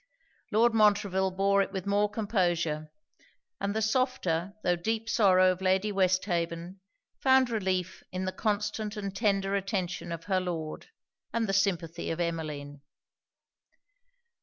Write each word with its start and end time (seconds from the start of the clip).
Lord 0.51 0.73
Montreville 0.73 1.29
bore 1.29 1.61
it 1.61 1.71
with 1.71 1.85
more 1.85 2.09
composure: 2.09 2.89
and 3.59 3.75
the 3.75 3.83
softer, 3.83 4.55
tho' 4.63 4.75
deep 4.75 5.07
sorrow 5.07 5.51
of 5.51 5.61
Lady 5.61 5.91
Westhaven, 5.91 6.79
found 7.19 7.51
relief 7.51 8.01
in 8.11 8.25
the 8.25 8.31
constant 8.31 8.97
and 8.97 9.15
tender 9.15 9.53
attention 9.53 10.11
of 10.11 10.23
her 10.23 10.39
Lord, 10.39 10.87
and 11.31 11.47
the 11.47 11.53
sympathy 11.53 12.09
of 12.09 12.19
Emmeline. 12.19 12.81